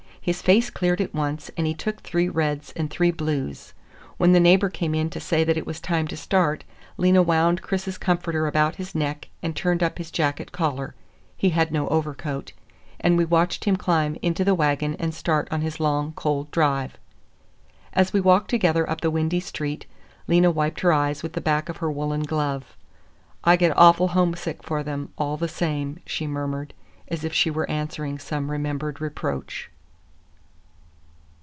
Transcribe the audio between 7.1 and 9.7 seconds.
wound Chris's comforter about his neck and